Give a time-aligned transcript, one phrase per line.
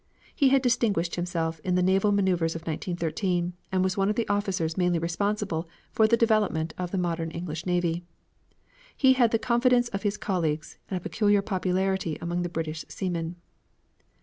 [0.33, 4.27] He had distinguished himself in the naval maneuvers of 1913, and was one of the
[4.29, 8.03] officers mainly responsible for the development of the modern English navy.
[8.97, 13.35] He had the confidence of his colleagues, and a peculiar popularity among the British seamen.